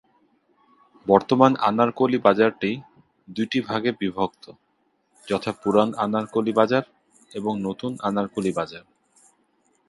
[1.07, 2.71] বর্তমান আনারকলি বাজারটি
[3.27, 4.43] দুইটি ভাগে বিভক্ত,
[5.27, 6.83] যথা: "পুরান আনারকলি বাজার"
[7.31, 8.83] এবং "নতুন আনারকলি বাজার"।